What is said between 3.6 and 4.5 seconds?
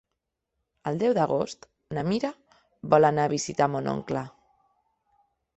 mon oncle.